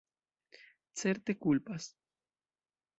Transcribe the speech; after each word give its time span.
Certe, 1.01 1.31
kulpas! 1.43 1.83